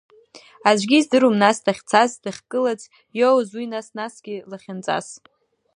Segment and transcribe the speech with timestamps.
[0.69, 2.81] Аӡәгьы издыруам нас дахьцаз, дахькылаӡ,
[3.19, 5.07] иоуз уи нас-насгьы лахьынҵас.